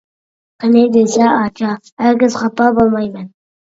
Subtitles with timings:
[0.63, 1.75] قېنى دېسە ئاچا،
[2.07, 3.29] ھەرگىز خاپا بولمايمەن.